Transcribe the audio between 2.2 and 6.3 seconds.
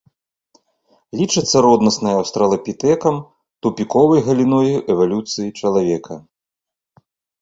аўстралапітэкам тупіковай галіной эвалюцыі чалавека.